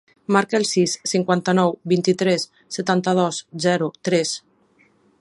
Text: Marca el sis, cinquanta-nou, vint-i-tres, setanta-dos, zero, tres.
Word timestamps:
Marca 0.35 0.55
el 0.59 0.63
sis, 0.69 0.95
cinquanta-nou, 1.11 1.75
vint-i-tres, 1.93 2.49
setanta-dos, 2.79 3.45
zero, 3.67 3.95
tres. 4.11 4.37